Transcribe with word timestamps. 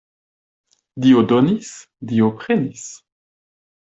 Dio 1.03 1.19
donis, 1.31 1.69
Dio 2.13 2.31
prenis. 2.39 2.87